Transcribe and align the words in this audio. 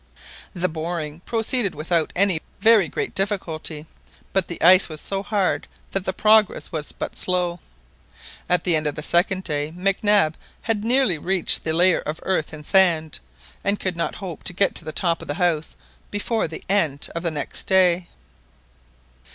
The 0.55 0.67
boring 0.67 1.19
proceeded 1.27 1.75
without 1.75 2.11
any 2.15 2.41
very 2.59 2.87
great 2.87 3.13
difficulty, 3.13 3.85
but 4.33 4.47
the 4.47 4.59
ice 4.59 4.89
was 4.89 4.99
so 4.99 5.21
hard 5.21 5.67
that 5.91 6.05
the 6.05 6.11
progress 6.11 6.71
was 6.71 6.91
but 6.91 7.15
slow. 7.15 7.59
At 8.49 8.63
the 8.63 8.75
end 8.75 8.87
of 8.87 8.95
the 8.95 9.03
second 9.03 9.43
day 9.43 9.71
Mac 9.75 10.03
Nab 10.03 10.37
had 10.63 10.83
nearly 10.83 11.19
reached 11.19 11.63
the 11.63 11.73
layer 11.73 11.99
of 11.99 12.19
earth 12.23 12.51
and 12.51 12.65
sand, 12.65 13.19
and 13.63 13.79
could 13.79 13.95
not 13.95 14.15
hope 14.15 14.41
to 14.45 14.53
get 14.53 14.73
to 14.77 14.85
the 14.85 14.91
top 14.91 15.21
of 15.21 15.27
the 15.27 15.35
house 15.35 15.75
before 16.09 16.47
the 16.47 16.63
end 16.67 17.07
of 17.13 17.21
the 17.21 17.29
next 17.29 17.65
day. 17.65 18.07